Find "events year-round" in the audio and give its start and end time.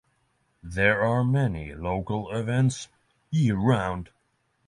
2.35-4.09